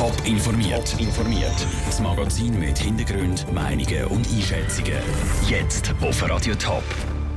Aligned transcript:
Top 0.00 0.16
informiert. 0.24 0.98
informiert. 0.98 1.66
Das 1.84 2.00
Magazin 2.00 2.58
mit 2.58 2.78
Hintergrund, 2.78 3.44
Meinungen 3.52 4.06
und 4.06 4.26
Einschätzungen. 4.32 4.94
Jetzt 5.46 5.92
auf 6.00 6.26
Radio 6.26 6.54
Top. 6.54 6.82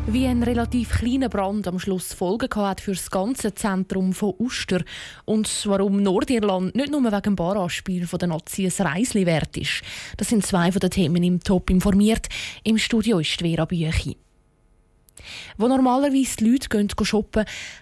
Wie 0.07 0.25
ein 0.25 0.41
relativ 0.41 0.91
kleiner 0.91 1.27
Brand 1.27 1.67
am 1.67 1.77
Schluss 1.77 2.13
Folgen 2.13 2.47
hat 2.55 2.79
für 2.79 2.93
das 2.93 3.11
ganze 3.11 3.53
Zentrum 3.53 4.13
von 4.13 4.35
Uster 4.39 4.81
und 5.25 5.49
warum 5.65 6.01
Nordirland 6.01 6.73
nicht 6.73 6.89
nur 6.89 7.03
wegen 7.03 7.21
dem 7.21 7.35
Barrage-Spiel 7.35 8.07
der 8.07 8.29
Nazis 8.29 8.79
Reisli 8.79 9.25
wert 9.25 9.57
ist. 9.57 9.81
Das 10.15 10.29
sind 10.29 10.45
zwei 10.45 10.71
von 10.71 10.79
den 10.79 10.89
Themen 10.89 11.21
im 11.21 11.41
Top 11.41 11.69
informiert. 11.69 12.29
Im 12.63 12.77
Studio 12.77 13.19
ist 13.19 13.41
Vera 13.41 13.65
Büchi. 13.65 14.15
Wo 15.57 15.67
normalerweise 15.67 16.37
die 16.37 16.49
Leute 16.49 16.69
gehen 16.69 16.87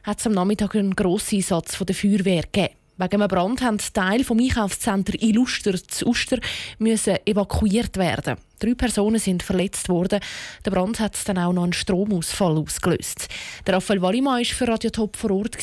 hat 0.03 0.19
es 0.19 0.25
am 0.25 0.33
Nachmittag 0.33 0.75
einen 0.75 0.95
grossen 0.95 1.35
Einsatz 1.35 1.77
der 1.77 1.93
Feuerwehr 1.95 2.45
gegeben. 2.51 2.80
Wegen 3.01 3.23
einem 3.23 3.29
Brand 3.29 3.61
mussten 3.63 3.93
Teile 3.93 4.23
vom 4.23 4.37
Einkaufscenter 4.37 5.19
Illuster 5.23 5.73
zu 5.73 6.05
Uster 6.05 6.37
müssen 6.77 7.17
evakuiert 7.25 7.97
werden. 7.97 8.35
Drei 8.59 8.75
Personen 8.75 9.17
sind 9.17 9.41
verletzt 9.41 9.89
worden. 9.89 10.19
Der 10.63 10.69
Brand 10.69 10.99
hat 10.99 11.17
dann 11.27 11.39
auch 11.39 11.51
noch 11.51 11.63
einen 11.63 11.73
Stromausfall 11.73 12.59
ausgelöst. 12.59 13.27
Der 13.65 13.73
Raphael 13.73 14.03
Wallimann 14.03 14.37
war 14.37 14.45
für 14.45 14.67
Radio 14.67 14.91
Top 14.91 15.17
vor 15.17 15.31
Ort. 15.31 15.57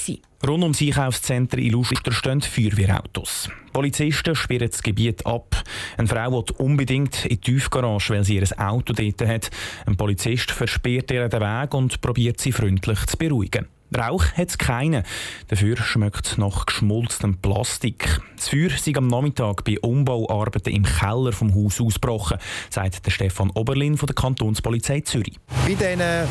Rund 0.45 0.63
ums 0.65 0.83
Einkaufszentrum 0.83 1.63
in 1.63 1.85
stehen 1.85 2.41
Feuerwehrautos. 2.41 3.49
Polizisten 3.73 4.35
sperren 4.35 4.71
das 4.71 4.83
Gebiet 4.83 5.25
ab. 5.25 5.63
Eine 5.97 6.09
Frau 6.09 6.33
will 6.33 6.45
unbedingt 6.59 7.25
in 7.25 7.37
die 7.37 7.41
Tiefgarage, 7.41 8.15
weil 8.15 8.25
sie 8.25 8.39
ihr 8.39 8.49
Auto 8.59 8.93
dort 8.93 9.21
hat. 9.29 9.51
Ein 9.87 9.97
Polizist 9.97 10.51
versperrt 10.51 11.13
ihr 11.13 11.29
den 11.29 11.41
Weg 11.41 11.73
und 11.73 12.01
probiert 12.01 12.41
sie 12.41 12.51
freundlich 12.51 13.07
zu 13.07 13.17
beruhigen. 13.17 13.69
Rauch 13.97 14.25
hat 14.37 14.49
es 14.49 14.59
keinen. 14.59 15.03
Dafür 15.49 15.77
schmeckt 15.77 16.27
es 16.27 16.39
nach 16.39 16.67
geschmolzenem 16.67 17.39
Plastik. 17.39 18.21
Das 18.37 18.49
Feuer 18.49 18.71
sei 18.71 18.93
am 18.97 19.09
Nachmittag 19.09 19.65
bei 19.65 19.79
Umbauarbeiten 19.81 20.73
im 20.73 20.85
Keller 20.85 21.33
vom 21.33 21.55
Haus 21.55 21.81
ausgebrochen, 21.81 22.39
sagt 22.71 23.07
der 23.07 23.11
Stefan 23.11 23.51
Oberlin 23.51 23.97
von 23.97 24.07
der 24.07 24.15
Kantonspolizei 24.15 25.01
Zürich. 25.01 25.39
Bei 25.65 25.75
diesen 25.75 26.01
äh, 26.01 26.27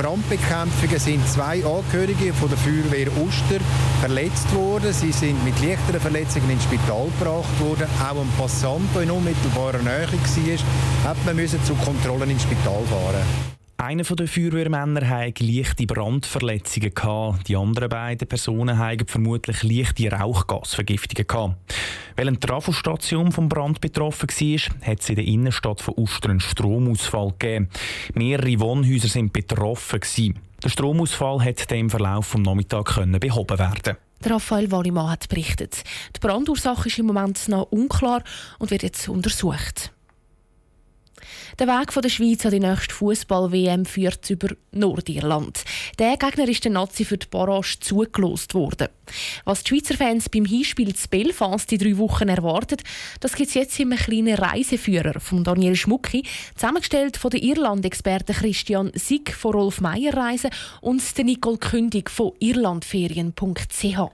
Brandbekämpfungen 0.00 0.98
sind 0.98 1.26
zwei 1.28 1.64
Angehörige 1.64 2.32
von 2.32 2.48
der 2.48 2.58
Feuerwehr 2.58 3.08
Uster 3.18 3.60
verletzt 4.00 4.54
worden. 4.54 4.92
Sie 4.92 5.12
sind 5.12 5.44
mit 5.44 5.60
leichteren 5.60 6.00
Verletzungen 6.00 6.50
ins 6.50 6.64
Spital 6.64 7.08
gebracht 7.18 7.60
worden. 7.60 7.86
Auch 8.00 8.20
ein 8.20 8.28
Passant, 8.38 8.88
der 8.94 9.02
in 9.02 9.10
unmittelbarer 9.10 9.78
Nähe 9.78 10.06
war, 10.10 11.10
hat 11.10 11.16
man 11.26 11.48
zu 11.48 11.74
Kontrollen 11.74 12.30
ins 12.30 12.42
Spital 12.42 12.82
fahren. 12.88 13.59
Einer 13.80 14.02
der 14.02 14.28
Feuerwehrmänner 14.28 15.08
hatte 15.08 15.42
leichte 15.42 15.86
Brandverletzungen. 15.86 16.92
Die 17.48 17.56
anderen 17.56 17.88
beiden 17.88 18.28
Personen 18.28 18.76
hatten 18.76 19.08
vermutlich 19.08 19.62
leichte 19.62 20.12
Rauchgasvergiftungen. 20.12 21.56
Weil 22.14 22.28
eine 22.28 22.38
Trafostation 22.38 23.32
vom 23.32 23.48
Brand 23.48 23.80
betroffen 23.80 24.28
war, 24.28 24.86
hat 24.86 25.00
es 25.00 25.08
in 25.08 25.16
der 25.16 25.24
Innenstadt 25.24 25.80
von 25.80 25.94
Uster 25.96 26.28
einen 26.28 26.40
Stromausfall 26.40 27.32
gegeben. 27.38 27.70
Mehrere 28.12 28.60
Wohnhäuser 28.60 29.08
sind 29.08 29.32
betroffen. 29.32 30.38
Der 30.62 30.68
Stromausfall 30.68 31.38
konnte 31.38 31.76
im 31.76 31.88
Verlauf 31.88 32.32
des 32.32 32.40
Nachmittags 32.42 32.96
behoben 32.96 33.58
werden. 33.58 33.96
Raphael 34.22 34.70
Wallimann 34.70 35.08
hat 35.08 35.30
berichtet. 35.30 35.84
Die 36.14 36.20
Brandursache 36.20 36.88
ist 36.88 36.98
im 36.98 37.06
Moment 37.06 37.48
noch 37.48 37.72
unklar 37.72 38.22
und 38.58 38.70
wird 38.70 38.82
jetzt 38.82 39.08
untersucht. 39.08 39.90
Der 41.58 41.66
Weg 41.66 41.92
von 41.92 42.02
der 42.02 42.08
Schweiz 42.08 42.44
an 42.44 42.52
die 42.52 42.60
nächste 42.60 42.94
Fußball-WM 42.94 43.84
führt 43.84 44.28
über 44.30 44.48
Nordirland. 44.72 45.64
Der 45.98 46.16
Gegner 46.16 46.48
ist 46.48 46.64
der 46.64 46.72
Nazi 46.72 47.04
für 47.04 47.18
die 47.18 47.26
Barrage 47.26 47.78
zugelost 47.80 48.54
worden. 48.54 48.88
Was 49.44 49.64
die 49.64 49.70
Schweizer 49.70 49.96
Fans 49.96 50.28
beim 50.28 50.44
Hinspiel 50.44 50.94
zu 50.94 51.08
Belfast 51.08 51.70
die 51.70 51.78
drei 51.78 51.98
Wochen 51.98 52.28
erwartet, 52.28 52.82
das 53.20 53.34
gibt 53.34 53.48
es 53.48 53.54
jetzt 53.54 53.78
in 53.80 53.92
einem 53.92 53.98
kleinen 53.98 54.34
Reiseführer 54.34 55.20
von 55.20 55.44
Daniel 55.44 55.74
Schmucki, 55.74 56.24
zusammengestellt 56.54 57.16
von 57.16 57.30
der 57.30 57.42
Irland-Experten 57.42 58.34
Christian 58.34 58.92
Sieg 58.94 59.34
von 59.34 59.52
Rolf 59.52 59.80
Meyer 59.80 60.14
Reisen 60.14 60.50
und 60.80 61.16
der 61.16 61.24
Nicole 61.24 61.58
Kündig 61.58 62.10
von 62.10 62.32
irlandferien.ch. 62.38 64.10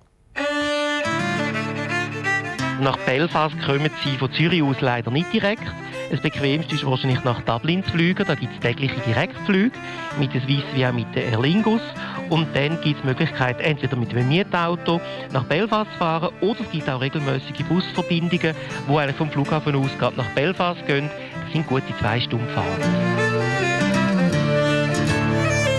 Nach 2.80 2.98
Belfast 3.06 3.54
kommen 3.64 3.90
sie 4.04 4.18
von 4.18 4.32
Zürich 4.32 4.62
aus 4.62 4.80
leider 4.80 5.10
nicht 5.10 5.32
direkt. 5.32 5.62
Das 6.10 6.20
bequemste 6.20 6.74
ist 6.74 6.86
wahrscheinlich 6.86 7.22
nach 7.24 7.40
Dublin 7.42 7.84
zu 7.84 7.90
fliegen. 7.90 8.24
Da 8.26 8.34
gibt 8.34 8.52
es 8.54 8.60
tägliche 8.60 9.00
Direktflüge 9.00 9.76
mit 10.18 10.32
der 10.32 10.40
Swiss 10.42 10.62
wie 10.74 10.86
auch 10.86 10.92
mit 10.92 11.06
der 11.14 11.24
Aer 11.32 11.40
Lingus. 11.40 11.82
Und 12.30 12.46
dann 12.54 12.80
gibt 12.80 12.96
es 12.96 13.02
die 13.02 13.06
Möglichkeit, 13.06 13.60
entweder 13.60 13.96
mit 13.96 14.10
einem 14.10 14.28
Mietauto 14.28 15.00
nach 15.32 15.44
Belfast 15.44 15.90
zu 15.92 15.98
fahren 15.98 16.32
oder 16.40 16.60
es 16.60 16.70
gibt 16.70 16.88
auch 16.88 17.00
regelmäßige 17.00 17.64
Busverbindungen, 17.68 18.54
die 18.88 18.96
eigentlich 18.96 19.16
vom 19.16 19.30
Flughafen 19.30 19.74
aus 19.74 19.90
gerade 19.98 20.16
nach 20.16 20.30
Belfast 20.30 20.84
gehen. 20.86 21.10
Das 21.44 21.52
sind 21.52 21.66
gute 21.66 21.96
zwei 21.98 22.20
Stunden 22.20 22.48
Fahrt. 22.48 22.66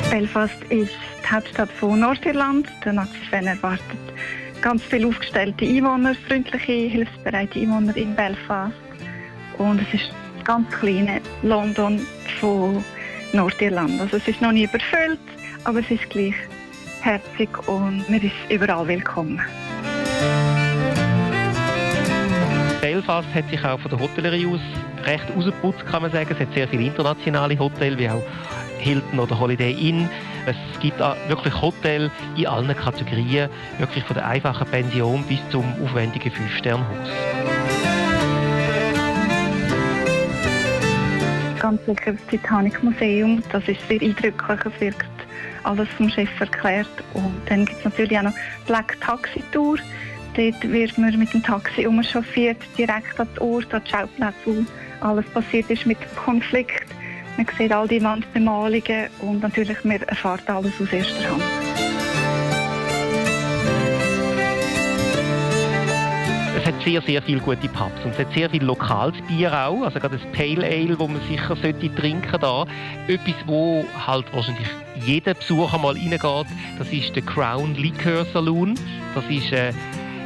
Belfast 0.09 0.63
ist 0.69 0.91
die 1.23 1.35
Hauptstadt 1.35 1.71
von 1.71 1.99
Nordirland. 1.99 2.67
Der 2.83 2.93
Nazi-Fan 2.93 3.47
erwartet 3.47 3.81
ganz 4.61 4.83
viele 4.83 5.07
aufgestellte 5.07 5.65
Einwohner, 5.65 6.15
freundliche, 6.27 6.71
hilfsbereite 6.71 7.59
Einwohner 7.59 7.95
in 7.95 8.15
Belfast. 8.15 8.86
Und 9.57 9.81
es 9.81 9.93
ist 9.93 10.11
ganz 10.43 10.69
kleine 10.71 11.21
London 11.41 11.99
von 12.39 12.83
Nordirland. 13.33 13.99
Also 13.99 14.17
es 14.17 14.27
ist 14.27 14.41
noch 14.41 14.51
nie 14.51 14.63
überfüllt, 14.63 15.19
aber 15.63 15.79
es 15.79 15.91
ist 15.91 16.09
gleich 16.09 16.35
herzig 17.01 17.49
und 17.67 18.09
man 18.09 18.21
ist 18.21 18.33
überall 18.49 18.87
willkommen. 18.87 19.41
Belfast 22.81 23.27
hat 23.33 23.49
sich 23.49 23.63
auch 23.65 23.79
von 23.79 23.91
der 23.91 23.99
Hotellerie 23.99 24.45
aus 24.47 24.61
recht 25.05 25.25
ausgeputzt, 25.35 25.85
kann 25.85 26.03
man 26.03 26.11
sagen. 26.11 26.29
Es 26.31 26.39
hat 26.39 26.53
sehr 26.53 26.67
viele 26.67 26.83
internationale 26.83 27.57
Hotels, 27.57 27.97
wie 27.97 28.09
auch 28.09 28.23
Hilton 28.79 29.19
oder 29.19 29.39
Holiday 29.39 29.71
Inn. 29.73 30.09
Es 30.45 30.55
gibt 30.79 30.99
wirklich 31.27 31.61
Hotels 31.61 32.11
in 32.37 32.47
allen 32.47 32.73
Kategorien, 32.75 33.49
wirklich 33.79 34.03
von 34.05 34.15
der 34.15 34.25
einfachen 34.27 34.67
Pension 34.67 35.23
bis 35.23 35.39
zum 35.49 35.65
aufwendigen 35.83 36.31
Fünf-Sterne-Haus. 36.31 38.06
Ganz 41.59 41.85
sicher 41.85 42.13
das 42.13 42.27
Titanic 42.27 42.81
Museum. 42.83 43.43
Das 43.51 43.67
ist 43.67 43.79
sehr 43.87 44.01
eindrücklich. 44.01 44.59
Es 44.65 44.81
wird 44.81 44.95
alles 45.63 45.87
vom 45.89 46.09
Chef 46.09 46.29
erklärt. 46.39 46.87
Und 47.13 47.33
dann 47.47 47.65
gibt 47.65 47.79
es 47.79 47.85
natürlich 47.85 48.17
auch 48.17 48.23
noch 48.23 48.33
Black 48.65 48.99
Taxi 49.01 49.43
Tour. 49.51 49.77
Dort 50.35 50.71
wird 50.71 50.97
man 50.97 51.17
mit 51.17 51.33
dem 51.33 51.43
Taxi 51.43 51.87
umchauffiert, 51.87 52.57
direkt 52.77 53.19
an 53.19 53.27
den 53.35 53.43
Ort, 53.43 53.73
an 53.73 53.81
den 53.83 53.89
Schauplatz, 53.89 54.35
wo 54.45 54.65
alles 55.01 55.25
passiert 55.29 55.69
ist 55.69 55.85
mit 55.85 55.97
dem 55.99 56.15
Konflikt. 56.15 56.85
Man 57.37 57.47
sieht 57.57 57.71
all 57.71 57.87
die 57.87 58.01
Wandbemalungen 58.03 59.09
und 59.21 59.41
natürlich 59.41 59.83
man 59.83 60.01
erfährt 60.01 60.49
alles 60.49 60.73
aus 60.81 60.91
erster 60.91 61.29
Hand. 61.29 61.66
Hat 66.77 66.83
sehr, 66.83 67.01
sehr 67.01 67.21
viele 67.21 67.39
gute 67.39 67.67
Pubs 67.69 68.03
und 68.03 68.11
es 68.11 68.19
hat 68.19 68.33
sehr 68.33 68.49
viel 68.49 68.63
lokales 68.63 69.15
Bier 69.27 69.51
auch, 69.53 69.83
also 69.83 69.99
gerade 69.99 70.17
das 70.17 70.31
Pale 70.31 70.65
Ale, 70.65 70.97
wo 70.99 71.07
man 71.07 71.21
sicher 71.29 71.55
sollte 71.55 71.93
trinken 71.95 72.39
da. 72.39 72.65
Etwas, 73.07 73.35
wo 73.45 73.85
halt 74.05 74.25
wahrscheinlich 74.33 74.67
jeder 75.05 75.33
Besucher 75.33 75.77
mal 75.77 75.93
reingeht, 75.93 76.47
das 76.77 76.91
ist 76.91 77.15
der 77.15 77.23
Crown 77.23 77.75
Liquor 77.75 78.25
Saloon. 78.33 78.75
Das 79.15 79.23
ist 79.29 79.53
ein 79.53 79.73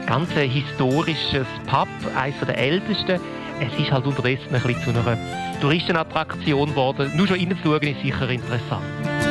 ganz 0.06 0.30
historisches 0.32 1.48
Pub, 1.68 1.88
eines 2.16 2.40
der 2.40 2.58
ältesten. 2.58 3.20
Es 3.60 3.80
ist 3.80 3.92
halt 3.92 4.06
unterdessen 4.06 4.54
ein 4.54 4.62
bisschen 4.62 4.84
zu 4.84 4.90
einer 5.00 5.18
Touristenattraktion 5.62 6.70
geworden. 6.70 7.12
Nur 7.16 7.28
schon 7.28 7.38
reinzuschauen 7.38 7.82
ist 7.84 8.02
sicher 8.02 8.30
interessant. 8.30 9.31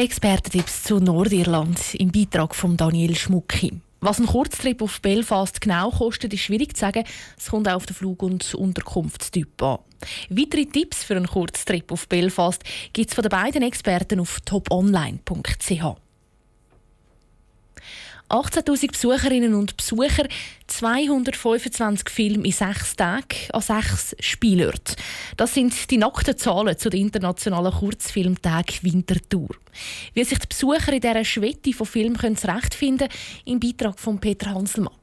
Die 0.00 0.06
Expertentipps 0.06 0.84
zu 0.84 0.98
Nordirland 0.98 1.94
im 1.94 2.10
Beitrag 2.10 2.54
von 2.54 2.74
Daniel 2.74 3.14
Schmucki. 3.14 3.82
Was 4.00 4.18
ein 4.18 4.24
Kurztrip 4.24 4.80
auf 4.80 5.02
Belfast 5.02 5.60
genau 5.60 5.90
kostet, 5.90 6.32
ist 6.32 6.40
schwierig 6.40 6.74
zu 6.74 6.80
sagen. 6.80 7.04
Es 7.36 7.50
kommt 7.50 7.68
auch 7.68 7.74
auf 7.74 7.84
den 7.84 7.94
Flug- 7.94 8.22
und 8.22 8.54
Unterkunftstyp 8.54 9.62
an. 9.62 9.80
Weitere 10.30 10.64
Tipps 10.64 11.04
für 11.04 11.16
einen 11.16 11.26
Kurztrip 11.26 11.92
auf 11.92 12.08
Belfast 12.08 12.64
gibt 12.94 13.10
es 13.10 13.14
von 13.14 13.20
den 13.20 13.28
beiden 13.28 13.62
Experten 13.62 14.20
auf 14.20 14.40
toponline.ch. 14.40 16.09
18.000 18.30 18.92
Besucherinnen 18.92 19.54
und 19.54 19.76
Besucher, 19.76 20.26
225 20.68 22.08
Filme 22.08 22.46
in 22.46 22.52
sechs 22.52 22.94
Tagen 22.94 23.26
an 23.52 23.60
sechs 23.60 24.14
Spielorten. 24.20 24.94
Das 25.36 25.54
sind 25.54 25.90
die 25.90 25.98
nackten 25.98 26.38
Zahlen 26.38 26.78
zu 26.78 26.90
den 26.90 27.02
internationalen 27.02 27.72
Kurzfilmtag 27.72 28.82
Winterthur. 28.82 29.48
Wie 30.14 30.24
sich 30.24 30.38
die 30.38 30.46
Besucher 30.46 30.92
in 30.92 31.00
dieser 31.00 31.24
Schwette 31.24 31.72
von 31.72 31.86
Filmen 31.86 32.36
zurechtfinden 32.36 33.08
können, 33.08 33.20
im 33.46 33.60
Beitrag 33.60 33.98
von 33.98 34.18
Peter 34.20 34.54
Hanselmann. 34.54 34.94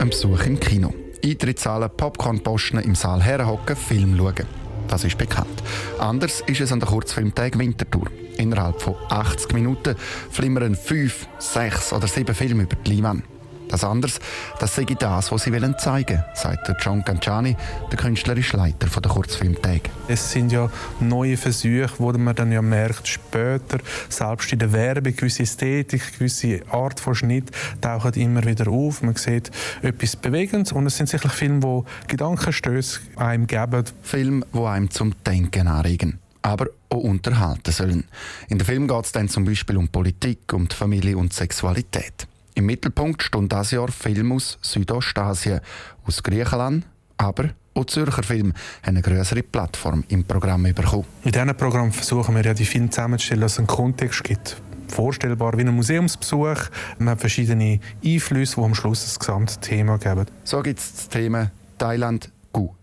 Ein 0.00 0.08
Besuch 0.08 0.46
im 0.46 0.58
Kino. 0.58 0.92
Eintritt 1.24 1.60
zahlen, 1.60 1.90
Popcornposten 1.96 2.80
im 2.80 2.96
Saal 2.96 3.22
herhocken, 3.22 3.76
Film 3.76 4.16
schauen. 4.16 4.46
Das 4.88 5.04
ist 5.04 5.16
bekannt. 5.16 5.62
Anders 6.00 6.42
ist 6.46 6.60
es 6.60 6.72
an 6.72 6.80
der 6.80 6.88
Kurzfilmtag 6.88 7.56
Winterthur. 7.56 8.10
Innerhalb 8.36 8.80
von 8.80 8.94
80 9.08 9.52
Minuten 9.52 9.96
flimmern 10.30 10.74
fünf, 10.76 11.26
sechs 11.38 11.92
oder 11.92 12.06
sieben 12.06 12.34
Filme 12.34 12.64
über 12.64 12.76
die 12.76 12.94
Leinwand. 12.94 13.24
Das 13.72 13.84
anders, 13.84 14.20
das 14.60 14.74
sei 14.74 14.84
das, 14.84 15.32
was 15.32 15.44
sie 15.44 15.52
wollen 15.54 15.78
zeigen, 15.78 16.22
sagt 16.34 16.68
der 16.68 16.76
John 16.78 17.02
Canciani, 17.02 17.56
der 17.90 17.98
künstlerische 17.98 18.58
Leiter 18.58 18.86
der 19.00 19.10
Kurzfilmtage. 19.10 19.88
Es 20.08 20.30
sind 20.30 20.52
ja 20.52 20.70
neue 21.00 21.38
Versuche, 21.38 21.88
wo 21.96 22.12
man 22.12 22.34
dann 22.34 22.52
ja 22.52 22.60
merkt, 22.60 23.08
später, 23.08 23.78
selbst 24.10 24.52
in 24.52 24.58
der 24.58 24.74
Werbung, 24.74 25.16
gewisse 25.16 25.44
Ästhetik, 25.44 26.18
gewisse 26.18 26.60
Art 26.70 27.00
von 27.00 27.14
Schnitt 27.14 27.50
tauchen 27.80 28.12
immer 28.12 28.44
wieder 28.44 28.70
auf. 28.70 29.00
Man 29.00 29.16
sieht 29.16 29.50
etwas 29.80 30.16
Bewegendes 30.16 30.72
und 30.72 30.84
es 30.84 30.98
sind 30.98 31.08
sicherlich 31.08 31.32
Filme, 31.32 31.60
die 32.04 32.08
Gedankenstöße 32.08 33.00
einem 33.16 33.46
geben. 33.46 33.84
Filme, 34.02 34.44
die 34.52 34.58
einem 34.58 34.90
zum 34.90 35.14
Denken 35.24 35.66
anregen 35.66 36.18
aber 36.42 36.66
auch 36.88 36.98
unterhalten 36.98 37.72
sollen. 37.72 38.04
In 38.48 38.58
dem 38.58 38.66
Film 38.66 38.88
geht 38.88 39.04
es 39.04 39.12
dann 39.12 39.28
zum 39.28 39.44
Beispiel 39.44 39.76
um 39.76 39.88
Politik, 39.88 40.52
um 40.52 40.68
die 40.68 40.74
Familie 40.74 41.16
und 41.16 41.32
Sexualität. 41.32 42.26
Im 42.54 42.66
Mittelpunkt 42.66 43.22
stund 43.22 43.52
das 43.52 43.70
Jahr 43.70 43.88
Film 43.88 44.32
aus 44.32 44.58
Südostasien, 44.60 45.60
aus 46.04 46.22
Griechenland, 46.22 46.84
aber 47.16 47.50
auch 47.74 47.86
Zürcher 47.86 48.22
Filme 48.22 48.52
haben 48.82 48.96
eine 48.96 49.02
größere 49.02 49.42
Plattform 49.42 50.04
im 50.08 50.24
Programm 50.24 50.64
bekommen. 50.64 51.06
In 51.24 51.32
diesem 51.32 51.56
Programm 51.56 51.92
versuchen 51.92 52.34
wir 52.34 52.44
ja 52.44 52.52
die 52.52 52.66
Filme 52.66 52.90
zusammenzustellen, 52.90 53.40
dass 53.40 53.52
es 53.52 53.58
einen 53.58 53.66
Kontext 53.66 54.24
gibt. 54.24 54.56
Vorstellbar 54.88 55.56
wie 55.56 55.62
ein 55.62 55.74
Museumsbesuch. 55.74 56.68
Man 56.98 57.10
hat 57.10 57.20
verschiedene 57.20 57.80
Einflüsse, 58.04 58.56
die 58.56 58.62
am 58.62 58.74
Schluss 58.74 59.04
das 59.04 59.18
gesamte 59.18 59.58
Thema 59.60 59.96
geben. 59.96 60.26
So 60.44 60.60
gibt 60.62 60.80
es 60.80 60.92
das 60.92 61.08
Thema 61.08 61.50
Thailand 61.78 62.30
Gu 62.52 62.74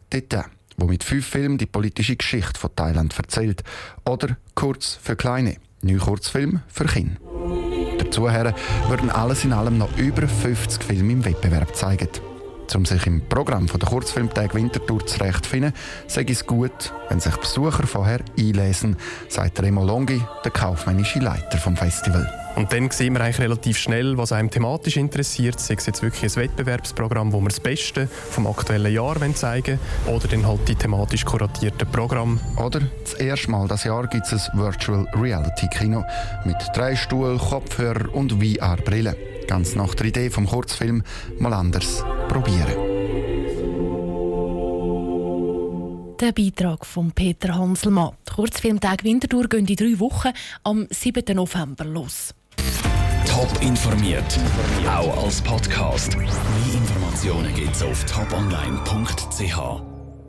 wo 0.79 0.85
mit 0.85 1.03
fünf 1.03 1.27
Filmen 1.27 1.57
die 1.57 1.65
politische 1.65 2.15
Geschichte 2.15 2.59
von 2.59 2.75
Thailand 2.75 3.17
erzählt. 3.17 3.63
Oder 4.05 4.37
Kurz 4.55 4.99
für 5.01 5.15
Kleine, 5.15 5.57
neun 5.81 5.99
Kurzfilme 5.99 6.63
für 6.67 6.85
Kinder. 6.85 7.15
Dazu 7.97 8.23
würden 8.23 9.09
alles 9.09 9.45
in 9.45 9.53
allem 9.53 9.77
noch 9.77 9.95
über 9.97 10.27
50 10.27 10.83
Filme 10.83 11.13
im 11.13 11.25
Wettbewerb 11.25 11.75
zeigen. 11.75 12.09
Um 12.75 12.86
sich 12.86 13.07
im 13.07 13.21
Programm 13.21 13.66
der 13.66 13.80
Kurzfilmtag 13.80 14.54
Winterthur 14.54 15.06
zurechtzufinden, 15.06 15.74
sage 16.07 16.33
es 16.33 16.45
gut, 16.45 16.94
wenn 17.10 17.19
sich 17.19 17.36
Besucher 17.36 17.88
vorher 17.88 18.19
einlesen, 18.38 18.95
sagt 19.27 19.62
Remo 19.62 19.83
Longi, 19.83 20.21
der 20.44 20.51
kaufmännische 20.51 21.19
Leiter 21.19 21.57
vom 21.57 21.75
Festival. 21.75 22.31
Und 22.56 22.74
dann 22.74 22.92
sehen 22.92 23.13
wir 23.13 23.21
eigentlich 23.21 23.39
relativ 23.39 23.77
schnell, 23.77 24.18
was 24.18 24.31
einem 24.31 24.50
thematisch 24.50 24.98
interessiert. 24.98 25.60
Sei 25.60 25.75
es 25.75 25.86
jetzt 25.86 26.04
wirklich 26.04 26.31
ein 26.31 26.44
Wettbewerbsprogramm, 26.44 27.31
wo 27.31 27.39
wir 27.39 27.50
das 27.50 27.60
Beste 27.60 28.07
vom 28.07 28.48
aktuellen 28.48 28.94
Jahr 28.94 29.16
zeigen 29.33 29.80
wollen, 30.06 30.18
oder 30.18 30.27
dann 30.27 30.45
halt 30.45 30.68
die 30.68 30.75
thematisch 30.75 31.25
kuratierten 31.25 31.89
Programme. 31.89 32.39
Oder 32.57 32.81
das 33.04 33.13
erste 33.13 33.50
Mal 33.50 33.68
das 33.68 33.86
Jahr 33.86 34.07
gibt 34.07 34.31
es 34.31 34.50
ein 34.50 34.60
Virtual 34.60 35.07
Reality 35.16 35.68
Kino 35.68 36.04
mit 36.44 36.57
drei 36.75 36.95
Stuhl, 36.95 37.38
Kopfhörer 37.38 38.13
und 38.13 38.33
VR-Brille. 38.33 39.16
Ganz 39.48 39.75
nach 39.75 39.95
der 39.95 40.07
Idee 40.07 40.30
vom 40.30 40.45
Kurzfilm 40.45 41.04
mal 41.39 41.54
anders 41.54 42.04
probieren. 42.29 42.89
Der 46.19 46.31
Beitrag 46.31 46.85
von 46.85 47.11
Peter 47.11 47.55
Hanselmann. 47.55 48.11
Der 48.27 48.35
Kurzfilmtag 48.35 49.03
Winterthur 49.03 49.47
gehen 49.47 49.65
in 49.65 49.75
drei 49.75 49.99
Wochen 49.99 50.29
am 50.63 50.87
7. 50.89 51.35
November 51.35 51.85
los. 51.85 52.33
Top 53.25 53.49
informiert, 53.61 54.39
auch 54.87 55.23
als 55.23 55.41
Podcast. 55.41 56.17
Mehr 56.17 56.27
Informationen 56.73 57.53
gibt's 57.55 57.81
auf 57.81 58.03
toponline.ch. 58.05 59.88